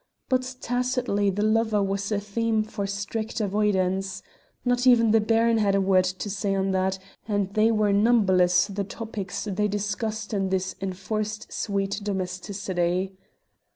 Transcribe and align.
But 0.29 0.55
tacitly 0.61 1.29
the 1.29 1.43
lover 1.43 1.83
was 1.83 2.11
a 2.11 2.19
theme 2.19 2.63
for 2.63 2.87
strict 2.87 3.39
avoidance. 3.39 4.23
Not 4.65 4.87
even 4.87 5.11
the 5.11 5.21
Baron 5.21 5.59
had 5.59 5.75
a 5.75 5.79
word 5.79 6.05
to 6.05 6.27
say 6.27 6.55
on 6.55 6.71
that, 6.71 6.97
and 7.27 7.53
they 7.53 7.69
were 7.69 7.93
numberless 7.93 8.65
the 8.65 8.83
topics 8.83 9.43
they 9.43 9.67
discussed 9.67 10.33
in 10.33 10.49
this 10.49 10.73
enforced 10.81 11.53
sweet 11.53 11.99
domesticity. 12.03 13.15